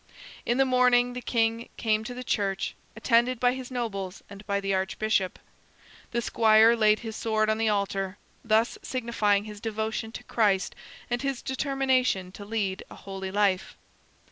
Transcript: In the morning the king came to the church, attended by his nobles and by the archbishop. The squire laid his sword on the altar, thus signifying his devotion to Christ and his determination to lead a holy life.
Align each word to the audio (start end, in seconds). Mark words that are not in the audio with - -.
In 0.47 0.57
the 0.57 0.65
morning 0.65 1.13
the 1.13 1.21
king 1.21 1.69
came 1.77 2.03
to 2.05 2.15
the 2.15 2.23
church, 2.23 2.73
attended 2.95 3.39
by 3.39 3.53
his 3.53 3.69
nobles 3.69 4.23
and 4.31 4.43
by 4.47 4.59
the 4.59 4.73
archbishop. 4.73 5.37
The 6.09 6.23
squire 6.23 6.75
laid 6.75 7.01
his 7.01 7.15
sword 7.15 7.51
on 7.51 7.59
the 7.59 7.69
altar, 7.69 8.17
thus 8.43 8.79
signifying 8.81 9.43
his 9.43 9.61
devotion 9.61 10.11
to 10.13 10.23
Christ 10.23 10.73
and 11.11 11.21
his 11.21 11.43
determination 11.43 12.31
to 12.31 12.43
lead 12.43 12.81
a 12.89 12.95
holy 12.95 13.29
life. 13.29 13.77